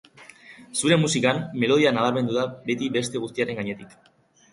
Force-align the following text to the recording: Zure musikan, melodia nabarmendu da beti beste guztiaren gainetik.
Zure 0.77 0.95
musikan, 1.01 1.41
melodia 1.63 1.91
nabarmendu 1.97 2.39
da 2.39 2.47
beti 2.71 2.89
beste 2.97 3.21
guztiaren 3.27 3.61
gainetik. 3.61 3.95